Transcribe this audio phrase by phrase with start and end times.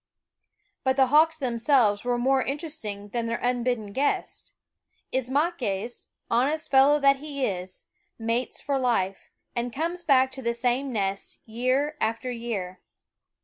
[0.83, 4.51] But the hawks themselves were more inter esting than their unbidden guests.
[5.13, 7.85] Ismaques, honest fellow that he is,
[8.17, 12.81] mates for life, and comes back to the same nest year after year.